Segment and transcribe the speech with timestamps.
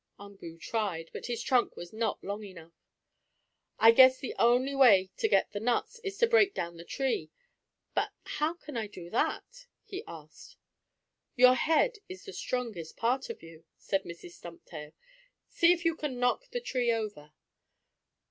[0.19, 2.73] Umboo tried, but his trunk was not long enough.
[3.77, 7.29] "I guess the only way to get the nuts is to break down the tree;
[7.93, 10.57] but how can I do that?" he asked.
[11.35, 14.31] "Your head is the strongest part of you," said Mrs.
[14.31, 14.93] Stumptail.
[15.47, 17.33] "See if you can knock the tree over."